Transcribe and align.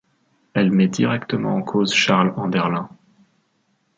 Elle 0.55 0.71
met 0.71 0.87
directement 0.87 1.57
en 1.57 1.61
cause 1.61 1.93
Charles 1.93 2.33
Enderlin. 2.35 2.89